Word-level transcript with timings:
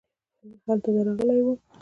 هلته 0.65 0.89
درغلې 0.95 1.39
وم. 1.45 1.57